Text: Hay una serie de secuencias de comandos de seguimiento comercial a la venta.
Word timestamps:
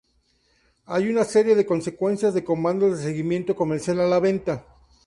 Hay 0.87 1.09
una 1.11 1.23
serie 1.25 1.53
de 1.55 1.61
secuencias 1.79 2.33
de 2.33 2.43
comandos 2.43 2.97
de 2.97 3.03
seguimiento 3.03 3.55
comercial 3.55 3.99
a 3.99 4.07
la 4.07 4.19
venta. 4.19 4.65